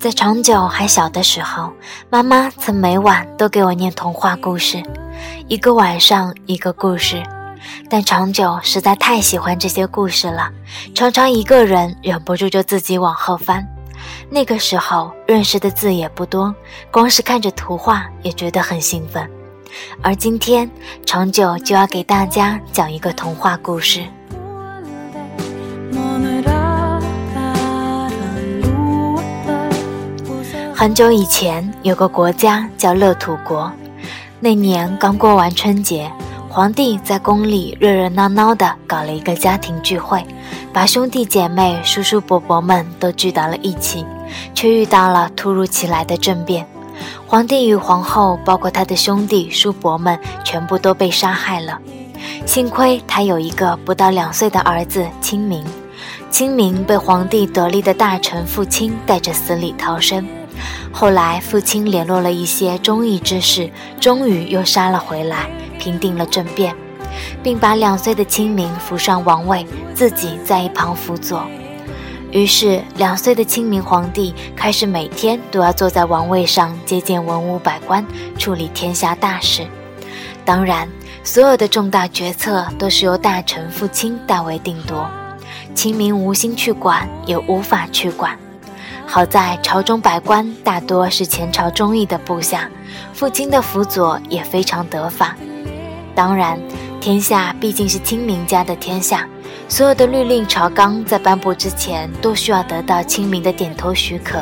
[0.00, 1.72] 在长久还小的时候，
[2.10, 4.82] 妈妈曾每晚都给我念童话故事，
[5.46, 7.22] 一个晚上一个故事。
[7.88, 10.50] 但长久实在太喜欢这些故事了，
[10.92, 13.64] 常常一个人忍不住就自己往后翻。
[14.28, 16.52] 那个时候认识的字也不多，
[16.90, 19.30] 光是看着图画也觉得很兴奋。
[20.02, 20.68] 而今天
[21.06, 24.04] 长久就要给大家讲一个童话故事。
[30.80, 33.70] 很久以前，有个国家叫乐土国，
[34.40, 36.10] 那年刚过完春节。
[36.48, 40.26] 皇帝在宫里热热闹闹地搞了一个家庭聚会，
[40.72, 44.06] 把兄弟姐妹、叔叔伯伯们都聚到了一起，
[44.54, 46.66] 却遇到了突如其来的政变。
[47.26, 51.78] 皇帝与皇后，包括他的兄弟、叔伯们，全部都被杀害了。
[52.46, 55.62] 幸亏他有一个不到两岁的儿子清明，
[56.30, 60.26] 清明被皇帝得力的大臣父亲带着死里逃生。
[60.92, 65.48] 后来父亲联络了一些忠义之士，终于又杀了回来。
[65.78, 66.76] 平定了政变，
[67.42, 71.42] 并把两岁的清明扶上王位，自己在一旁辅佐。
[72.32, 78.04] 于是，两岁的清明皇帝开始每天都要坐在王位上接见文武百官，
[78.36, 79.66] 处理天下大事。
[80.44, 80.86] 当然，
[81.24, 85.08] 所有的重大决策都是由大臣父亲代为定夺，
[85.74, 88.38] 清明无心去管，也无法去管。
[89.12, 92.70] 好在朝中百官大多是前朝忠义的部下，
[93.12, 95.34] 父亲的辅佐也非常得法。
[96.14, 96.56] 当然，
[97.00, 99.26] 天下毕竟是清明家的天下，
[99.68, 104.40] 所有的律令朝纲在颁布之前都需要得到清明的点头许可。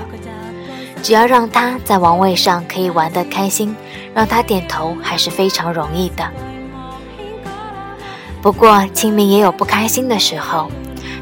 [1.03, 3.75] 只要让他在王位上可以玩得开心，
[4.13, 6.29] 让他点头还是非常容易的。
[8.43, 10.71] 不过，清明也有不开心的时候，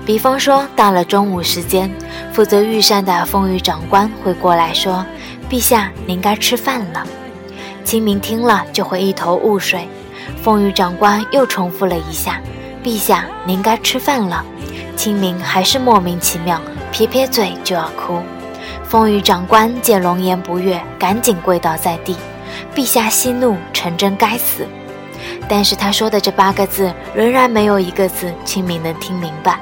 [0.07, 1.93] 比方说到了中午时间，
[2.33, 5.05] 负责御膳的凤御长官会过来说
[5.51, 7.05] ：“陛下，您该吃饭了。”
[7.83, 9.89] 清明听了就会一头雾水。
[10.45, 12.41] 凤羽长官又重复了一下
[12.85, 14.45] ：“陛下，您该吃饭了。”
[14.95, 16.61] 清明还是莫名其妙，
[16.93, 18.21] 撇撇嘴就要哭。
[18.85, 22.17] 凤羽长官见龙颜不悦，赶紧跪倒在地
[22.77, 24.65] ：“陛下息怒，臣真该死。”
[25.49, 29.59] 但是他说的这八个字，仍然没有一个字清明能听明白。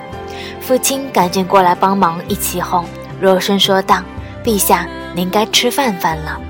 [0.66, 2.86] 父亲赶紧过来帮忙，一起哄，
[3.20, 4.02] 柔声说道
[4.42, 6.40] ：“陛下，您该吃饭饭了。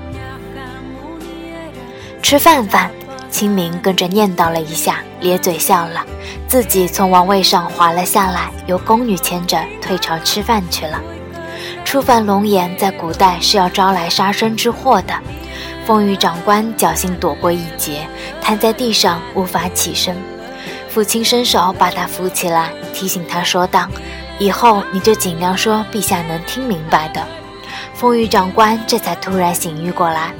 [2.21, 2.89] 吃饭饭。”
[3.29, 6.05] 清明跟着念叨了一下，咧嘴笑了，
[6.47, 11.01] 自己从王位上滑了下来，由宫女牵着退朝吃饭去了。
[11.83, 15.13] 触犯龙颜在古代是要招来杀身之祸的。
[15.85, 18.07] 风雨长官侥幸躲过一劫，
[18.41, 20.15] 瘫在地上无法起身。
[20.95, 23.85] 父亲伸手把他扶起来，提醒他说道
[24.39, 27.21] ：“以后你就尽量说陛下能听明白的。”
[27.93, 30.33] 风雨长官这才突然醒悟过来。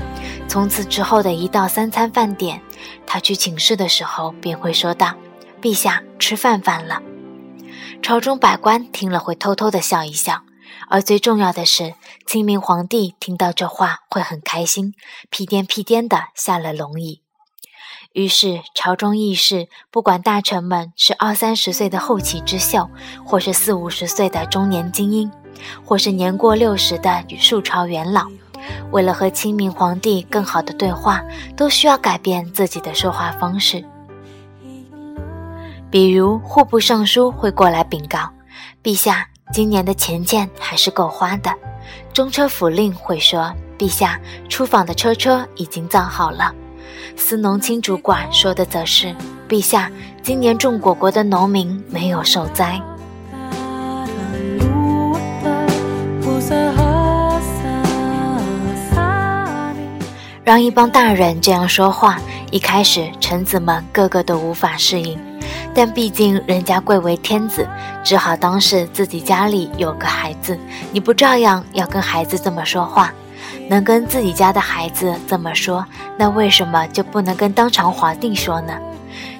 [0.48, 2.62] 从此之后的一到三餐饭点，
[3.06, 5.14] 他去请示的时候便会说道
[5.62, 7.02] ：“陛下吃饭饭了。”
[8.02, 10.44] 朝中百官听了会偷偷的笑一笑，
[10.90, 11.96] 而最重要的是，
[12.26, 14.94] 清明皇帝听到这话会很开心，
[15.30, 17.25] 屁颠屁颠的下了龙椅。
[18.16, 22.90] 于是朝中议事，不管大臣们是二三十岁的后起之秀，
[23.26, 25.30] 或是四五十岁的中年精英，
[25.84, 28.26] 或是年过六十的与数朝元老。
[28.92, 31.22] 为了和清明皇帝更好的对话，
[31.58, 33.84] 都需要改变自己的说话方式。
[35.92, 38.30] 比如户部尚书会过来禀告
[38.82, 41.54] ：“陛下，今年的钱钱还是够花的。”
[42.14, 44.18] 中车府令会说：“陛下，
[44.48, 46.56] 出访的车车已经造好了。”
[47.16, 49.16] 司农卿主管说的则是
[49.48, 49.92] ：“陛下，
[50.22, 52.82] 今年种果果的农民没有受灾。”
[60.44, 62.20] 让一帮大人这样说话，
[62.52, 65.20] 一开始臣子们个个都无法适应，
[65.74, 67.68] 但毕竟人家贵为天子，
[68.04, 70.56] 只好当是自己家里有个孩子。
[70.92, 73.12] 你不照样要跟孩子这么说话？
[73.70, 75.86] 能跟自己家的孩子这么说，
[76.18, 78.74] 那为什么就不能跟当朝皇帝说呢？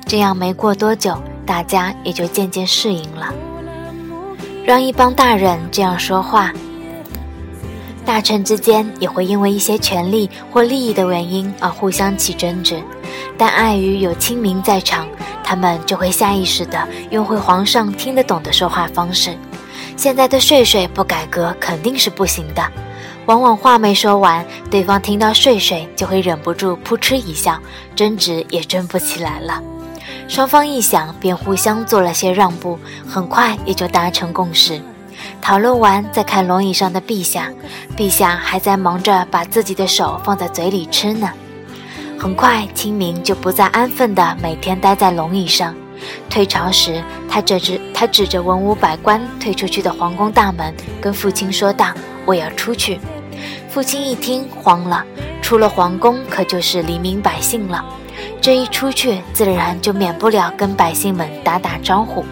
[0.06, 3.34] 这样没过多久，大家也就渐渐适应了。
[4.66, 6.52] 让一帮大人这样说话。
[8.06, 12.80] 大臣之间也会因为一些权力或利益的原因而互相起争执，
[13.36, 15.08] 但碍于有清明在场，
[15.44, 19.36] 他们就会下意识地用会皇上听得懂的说话方式。
[19.98, 22.64] 现在的睡睡不改革肯定是不行的，
[23.26, 27.60] 往往话没说完，对方听到睡睡就会忍不住扑哧一笑，
[27.96, 29.62] 争执也争不起来了。
[30.28, 32.78] 双方一想，便互相做了些让步，
[33.08, 34.80] 很快也就达成共识。
[35.42, 37.52] 讨论完，再看龙椅上的陛下，
[37.96, 41.32] 陛下还在忙着把自己的手放在嘴里吃呢。
[42.20, 45.76] 很快，清明就不再安分地每天待在龙椅上。
[46.30, 51.94] 退朝时，他指着他指着文武百官退出去的皇宫大门，跟父亲说道
[52.26, 53.00] ：“我要出去。”
[53.70, 55.04] 父亲一听慌了，
[55.42, 57.84] 出了皇宫可就是黎民百姓了，
[58.40, 62.26] 这一出去，自然就免不了跟百姓们打打招呼。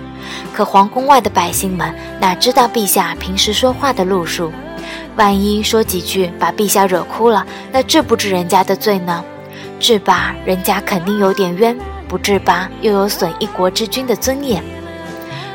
[0.54, 4.52] 可皇宫外的百姓们哪知道陛下平时说话的路数？
[5.16, 9.24] 万一说几句把陛下惹哭了，那治不治人家的罪呢？
[9.80, 11.76] 治吧，人家肯定有点冤；
[12.14, 14.64] 不治吧，又有损一国之君的尊严。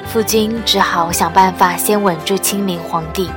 [0.08, 3.31] 父君只好想办法先稳住清明皇帝。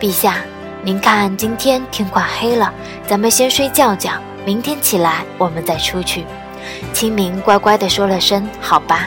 [0.00, 0.36] 陛下，
[0.82, 2.72] 您看今天天快黑了，
[3.06, 4.12] 咱们先睡觉觉，
[4.46, 6.24] 明天起来我们再出去。
[6.94, 9.06] 清明乖乖地说了声“好吧”。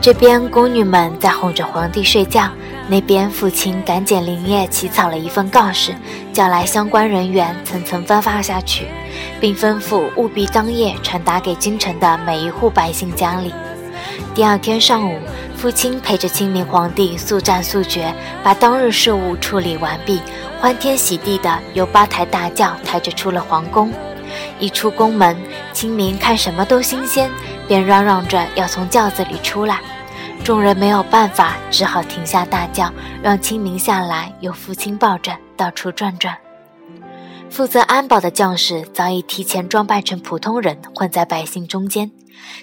[0.00, 2.48] 这边宫女们在哄着皇帝睡觉，
[2.90, 5.94] 那边父亲赶紧连夜起草了一份告示，
[6.32, 8.88] 叫来相关人员层层分发下去，
[9.40, 13.54] 并吩咐务必当夜传达给京城的每一户百姓家里。
[14.34, 15.16] 第二天上午，
[15.56, 20.20] 父亲陪着清明皇帝速战速决，把当日事务处理完毕，
[20.60, 23.92] 欢天喜地的由八抬大轿抬着出了皇宫。
[24.58, 25.36] 一出宫门，
[25.72, 27.30] 清明看什么都新鲜。
[27.68, 29.78] 便嚷嚷着要从轿子里出来，
[30.44, 32.92] 众人没有办法，只好停下大轿，
[33.22, 36.36] 让清明下来，由父亲抱着到处转转。
[37.48, 42.10] 负责安保的将士早已提前装扮成普通人，混在百姓中间。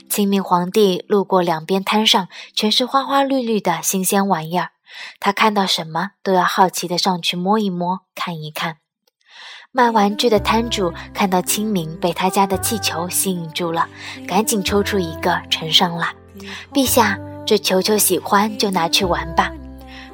[0.09, 4.71] 清明皇帝路过两边摊上，全是花花绿绿的新鲜玩意儿，
[5.19, 8.77] 他看到什么都要好奇的上去摸一摸，看一看。
[9.71, 13.87] 卖玩具的摊主看到清明被他家的气球吸引住了，
[14.27, 16.07] 赶紧抽出一个呈上来。
[16.73, 19.49] 陛下，这球球喜欢就拿去玩吧。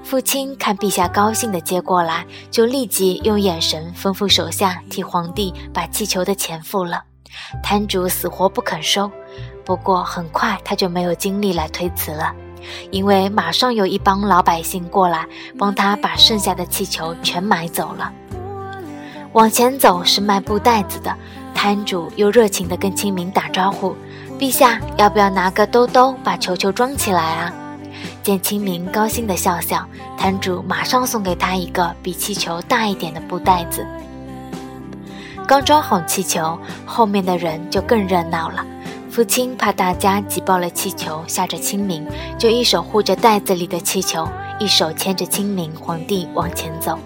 [0.04, 7.04] 父亲看陛下高兴的接过来，就立即用眼神吩咐手下替皇帝把气球的钱付了。
[7.64, 9.10] 摊主死活不肯收，
[9.66, 12.32] 不过很快他就没有精力来推辞了，
[12.92, 15.26] 因为马上有一帮老百姓过来
[15.58, 18.14] 帮他把剩下的气球全买走了。
[19.32, 21.18] 往前走是卖布袋子的
[21.56, 23.96] 摊主，又热情地跟清明打招呼
[24.44, 27.54] ：“陛下，要不要拿个兜兜把球球装起来啊？”
[28.22, 29.88] 见清明高兴地笑笑，
[30.18, 33.88] 摊主马上送给他一个比气球大一点的布袋子。
[35.48, 38.66] 刚装好气球，后面的人就更热闹了。
[39.10, 42.06] 父亲怕大家挤爆了气球吓着清明，
[42.38, 44.28] 就一手护着袋子里的气球，
[44.60, 47.00] 一手牵着清明皇帝往前走。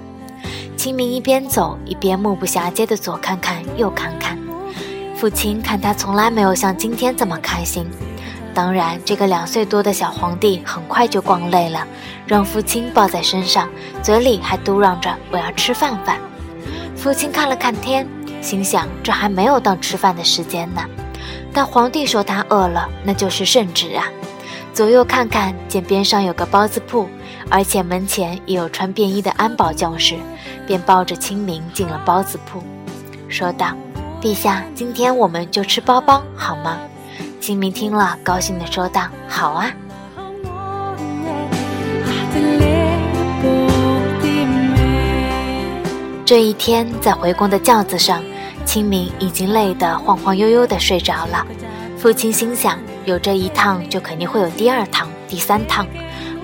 [0.75, 4.35] 清明一边走一边目不暇接的左看看右看看，
[5.17, 7.89] 父亲看他从来没有像今天这么开心。
[8.53, 11.87] 当然，这个两岁多的小皇帝很快就逛累了，
[12.27, 13.67] 让父亲抱在身上，
[14.03, 16.19] 嘴里还嘟囔着“我要吃饭饭”。
[16.95, 18.07] 父亲看了看天，
[18.41, 20.83] 心想这还没有到吃饭的时间呢。
[21.51, 24.05] 但皇帝说他饿了，那就是圣旨啊。
[24.71, 27.09] 左右看看，见边上有个包子铺，
[27.49, 30.15] 而且门前也有穿便衣的安保将士。
[30.67, 32.61] 便抱着清明进了包子铺，
[33.29, 33.73] 说道
[34.21, 36.77] ：“陛下，今天我们就吃包包好吗？”
[37.39, 39.71] 清明听了，高兴地说道：“好啊！”
[46.25, 48.21] 这一天，在回宫的轿子上，
[48.65, 51.47] 清明已经累得晃晃悠悠地睡着了。
[51.97, 55.87] 父亲心想：有这一趟，就肯定会有第二趟、第三趟。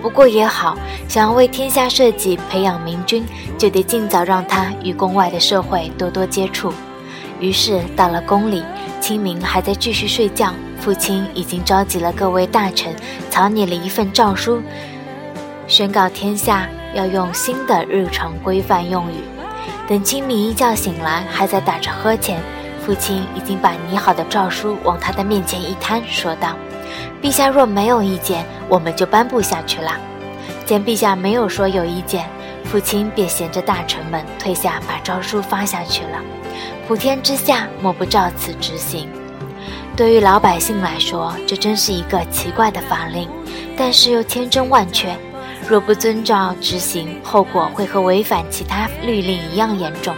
[0.01, 0.77] 不过也好，
[1.09, 3.25] 想要为天下社稷培养明君，
[3.57, 6.71] 就得尽早让他与宫外的社会多多接触。
[7.43, 8.63] 于是到了宫里，
[9.01, 12.95] 清明还在继续睡觉，父亲已经召集了各位大臣，
[13.29, 14.61] 草拟了一份诏书，
[15.67, 19.15] 宣告天下要用新的日常规范用语。
[19.89, 22.41] 等清明一觉醒来，还在打着呵欠，
[22.79, 26.55] 父亲已经把拟好的诏书往他的面前一摊，说道。
[27.21, 29.91] 陛下若没有意见，我们就颁布下去了。
[30.65, 32.25] 见陛下没有说有意见，
[32.63, 36.21] 父亲便衔着大臣们退下，把诏书发下去了。
[36.85, 39.07] 普天之下莫不照此执行。
[39.95, 43.29] 对于老百姓来说，这真是一个奇怪的法令，
[43.77, 45.15] 但是又千真万确。
[45.69, 50.13] 若不遵照执行，后果会和违反其他律令一样严重。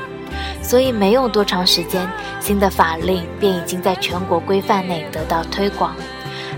[0.64, 5.96] 所以没用多长时间，新的法令便已经在全国规范内得到推广。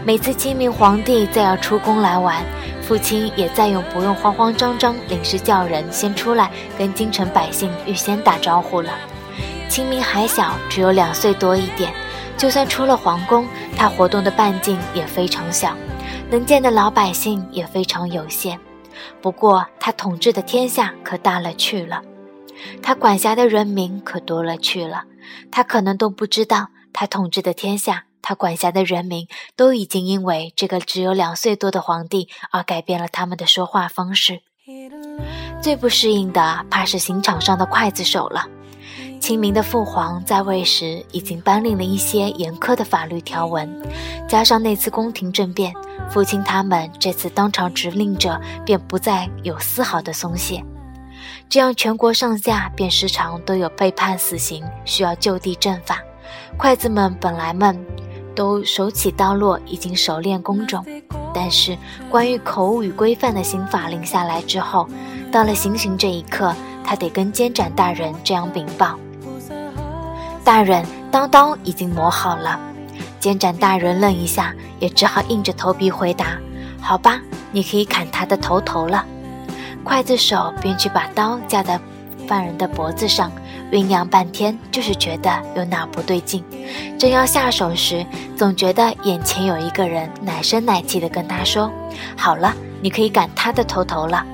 [0.06, 2.42] 每次清明皇帝再要出宫来玩，
[2.82, 8.90] 父亲也再用不用慌慌张张临时叫人先出来跟京城百姓预先打招呼了。
[9.70, 11.94] 清明还小，只有两岁多一点。
[12.38, 15.76] 就算出了皇宫，他活动的半径也非常小，
[16.30, 18.60] 能见的老百姓也非常有限。
[19.22, 22.04] 不过，他统治的天下可大了去了，
[22.82, 25.06] 他管辖的人民可多了去了。
[25.52, 34.42] 他可能都不知道，他统治的天下，他管辖的人民，都已经因为这个只有两岁多的皇帝而改变了他们的说话方式。
[35.60, 38.46] 最不适应的，怕是刑场上的刽子手了。
[39.20, 43.70] 清明的父皇在位时，已经颁令了一些严苛的法律条文，
[44.28, 45.74] 加上那次宫廷政变，
[46.10, 50.64] 父亲他们这次当场执令者便不再有丝毫的松懈，
[51.50, 56.00] 这样全国上下便时常都有被判死刑，需要就地正法。
[56.58, 57.78] 刽子们本来们
[58.36, 60.86] 都手起刀落，已经熟练工种，
[61.34, 61.78] 但是
[62.10, 64.88] 关于口语规范的刑法令下来之后，
[65.32, 68.98] 到了行刑这一刻，他得跟监斩大人这样禀报。
[70.48, 72.58] 大人，刀刀已经磨好了。
[73.20, 76.38] 监斩大人愣一下，也只好硬着头皮回答
[76.80, 77.20] ：“好吧，
[77.51, 79.04] 你可以砍他的头头了。”
[79.84, 81.77] 刽子手便去把刀架在
[82.25, 83.30] 犯人的脖子上，
[83.74, 86.42] 酝酿半天，就是觉得有哪不对劲。
[86.98, 88.06] 正要下手时，
[88.38, 91.70] 总觉得眼前有一个人奶声奶气地跟他说
[92.16, 94.25] ：“好了，你可以砍他的头头了。”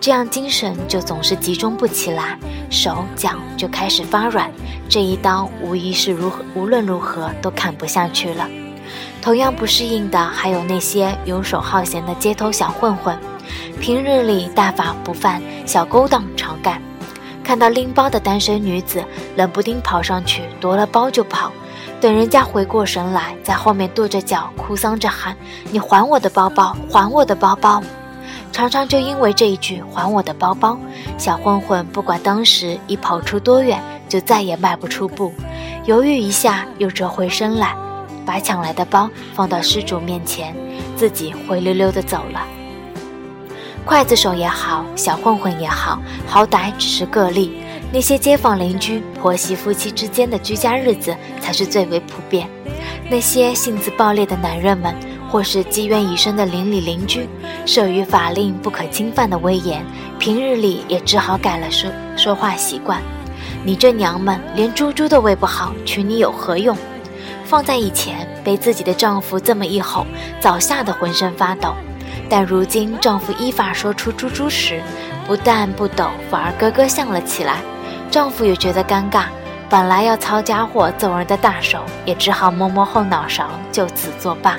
[0.00, 2.38] 这样精神就总是集中不起来，
[2.70, 4.50] 手脚就开始发软。
[4.88, 8.48] 这一刀无疑是如何无论如何都砍不下去了。
[9.20, 13.18] 同样不适应的还有那些游手好闲的街头小混混，
[13.80, 16.80] 平日里大法不犯，小勾当常干。
[17.42, 19.04] 看到拎包的单身女子，
[19.36, 21.50] 冷不丁跑上去夺了包就跑，
[22.00, 25.36] 等人家回过神来，在后面跺着脚哭丧着喊
[25.72, 27.82] ：“你还我的包包，还我的包包！”
[28.56, 30.78] 常常就因为这一句“还我的包包”，
[31.18, 35.30] 小混混不管当时已跑出多远，就再也迈不出步。
[35.84, 37.76] 犹豫一下，又折回身来，
[38.24, 40.56] 把抢来的包放到失主面前，
[40.96, 42.40] 自己灰溜溜的走了。
[43.86, 47.60] 刽子手也好，小混混也好，好歹只是个例。
[47.92, 52.48] 那些街坊邻居、婆媳夫妻之间的居家日子，才是最为普遍。
[53.10, 54.94] 那些性子暴烈的男人们。
[55.30, 57.28] 或是积怨已深的邻里邻居，
[57.66, 59.84] 慑于法令不可侵犯的威严，
[60.18, 63.00] 平日里也只好改了说说话习惯。
[63.64, 66.76] 你这娘们连猪猪都喂不好，娶你有何用？
[67.44, 70.06] 放在以前，被自己的丈夫这么一吼，
[70.40, 71.74] 早吓得浑身发抖。
[72.28, 74.80] 但如今丈夫依法说出猪猪时，
[75.26, 77.58] 不但不抖，反而咯咯笑了起来。
[78.10, 79.24] 丈夫也觉得尴尬，
[79.68, 84.56] 本来要操家伙揍人的大手，也只好摸摸后脑勺，就此作罢。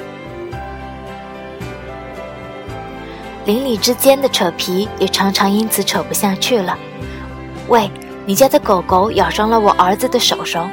[3.48, 6.78] 邻里之间的扯皮也常常因此扯不下去了。
[7.70, 7.90] 喂，
[8.26, 10.68] 你家的狗狗咬伤了我儿子的手手，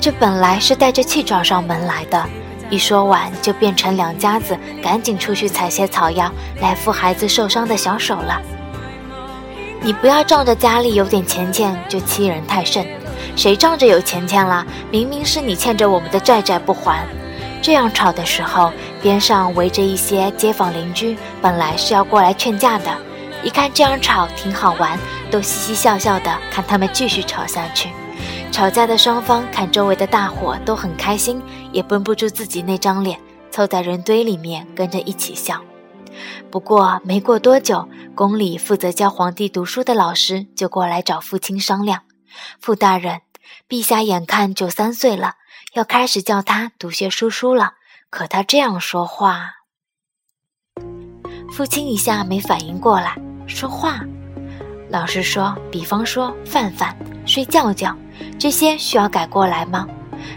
[0.00, 2.24] 这本来是带着气找上门来的，
[2.70, 8.40] 一说完就变成两家子赶紧出去采些草药来敷孩子受伤的小手了。
[9.80, 12.86] 你不要仗着家里有点钱钱就欺人太甚，
[13.34, 14.64] 谁仗着有钱钱了？
[14.92, 17.04] 明明是你欠着我们的债债不还。
[17.62, 22.90] 这样吵的时候，边上围着一些街坊邻居，本来是要过来劝架的，
[23.44, 24.98] 一看这样吵挺好玩，
[25.30, 27.88] 都嘻嘻笑笑的看他们继续吵下去。
[28.50, 31.40] 吵架的双方看周围的大伙都很开心，
[31.70, 33.16] 也绷不住自己那张脸，
[33.52, 35.62] 凑在人堆里面跟着一起笑。
[36.50, 42.00] 不过没过多久，宫里负责教皇帝读书的老师就过来找父亲商量
[42.60, 43.20] ：“傅大人，
[43.68, 45.34] 陛下眼看就三岁了。”
[45.74, 47.72] 要开始叫他读些书书了，
[48.10, 49.52] 可他这样说话，
[51.50, 53.16] 父亲一下没反应过来。
[53.46, 54.00] 说话，
[54.90, 57.96] 老师说，比方说饭饭、睡觉觉，
[58.38, 59.88] 这些需要改过来吗？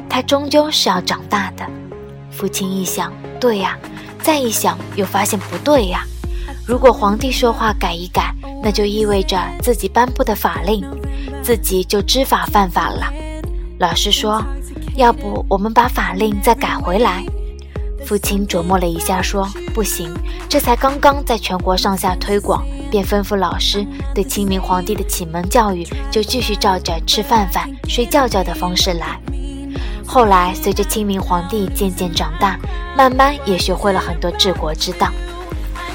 [0.09, 1.69] 他终究是要长大的。
[2.31, 3.77] 父亲一想，对呀，
[4.21, 6.05] 再一想又发现不对呀。
[6.65, 10.81] 如果皇帝说话改一改，那就意味着自己颁布的法令，
[11.43, 13.11] 自己就知法犯法了。
[13.77, 14.41] 老师说。
[14.95, 17.23] 要不我们把法令再改回来？
[18.05, 20.13] 父亲琢磨了一下，说：“不行，
[20.47, 29.19] 这才刚刚在全国上下推广，便吩咐老师对清明皇帝的启蒙教育，就继续照着吃饭饭、睡觉觉的方式来。”
[30.07, 32.57] 后来随着清明皇帝渐渐长大，
[32.95, 35.09] 慢慢也学会了很多治国之道，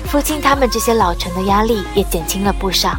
[0.05, 2.99] 父亲他们这些老臣的压力也减轻了不少。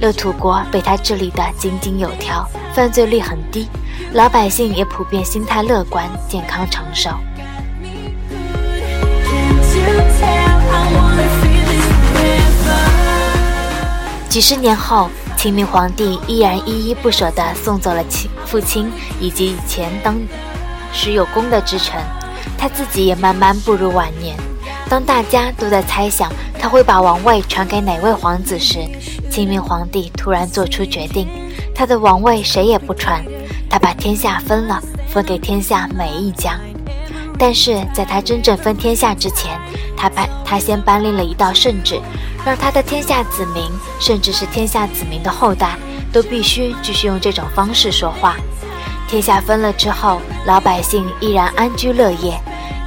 [0.00, 3.68] 乐土国被他治理得井井有条，犯罪率很低，
[4.14, 7.10] 老百姓也普遍心态乐观、健康长寿。
[14.30, 18.90] 几十年后，清明皇帝依然依依不舍地送走了亲父亲
[19.20, 20.16] 以及以前当
[20.94, 22.00] 时有功的之臣，
[22.56, 24.34] 他自己也慢慢步入晚年。
[24.88, 28.78] 当大家都在猜想他会把王位传给哪位皇子时，
[29.30, 31.28] 清明皇帝突然做出决定，
[31.74, 33.24] 他的王位谁也不传，
[33.68, 36.58] 他把天下分了，分给天下每一家。
[37.38, 39.58] 但是在他真正分天下之前，
[39.96, 41.98] 他颁他先颁令了一道圣旨，
[42.44, 43.64] 让他的天下子民，
[43.98, 45.78] 甚至是天下子民的后代，
[46.12, 48.36] 都必须继续用这种方式说话。
[49.08, 52.38] 天下分了之后，老百姓依然安居乐业，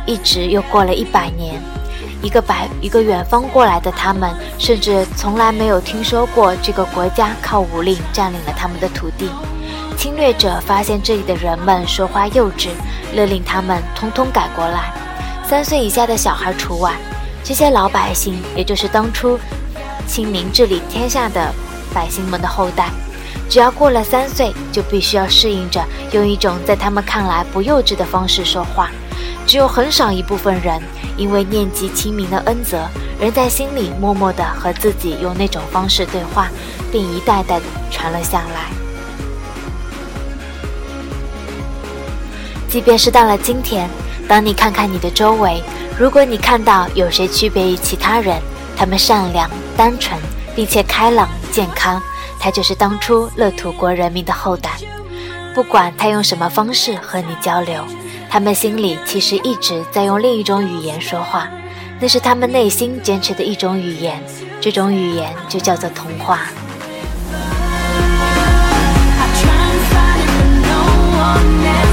[0.05, 1.59] 一直又过了一百年。
[2.24, 9.30] 一个百一个远方过来的他们，甚至从来没有听说过这个国家靠武力占领了他们的土地。
[9.98, 12.70] 侵略者发现这里的人们说话幼稚，
[13.13, 14.94] 勒令他们通通改过来，
[15.46, 16.94] 三岁以下的小孩除外。
[17.44, 19.38] 这些老百姓，也就是当初
[20.08, 21.53] 清明治理天下的
[21.94, 22.89] 百姓们的后代，
[23.50, 28.89] 只要过了三岁，就必须要适应着用一种在他们看来不幼稚的方式说话。
[29.46, 30.82] 只有很少一部分人。
[31.15, 32.89] 因为念及清明的恩泽，
[33.20, 36.50] 仍在心里默默地和自己用那种方式对话，
[36.91, 38.72] 并一代代传了下来。
[42.67, 43.88] 即便是到了今天，
[44.27, 45.62] 当你看看你的周围，
[46.00, 48.41] 如果你看到有谁区别于其他人，
[48.75, 50.20] 他们善良、单纯，
[50.55, 52.01] 并且开朗、健康，
[52.39, 54.72] 他就是当初乐土国人民的后代。
[55.53, 57.86] 不管他用什么方式和你交流。
[58.33, 61.47] 他们心里其实一直在用另一种语言说话，
[61.99, 64.19] 那是他们内心坚持的一种语言，
[64.59, 66.39] 这种语言就叫做童话。
[71.55, 71.92] I